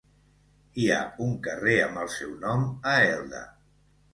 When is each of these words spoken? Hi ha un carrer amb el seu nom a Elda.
Hi 0.83 0.87
ha 0.95 0.97
un 1.27 1.35
carrer 1.47 1.75
amb 1.89 2.01
el 2.05 2.09
seu 2.17 2.35
nom 2.47 2.67
a 2.93 2.95
Elda. 3.13 3.47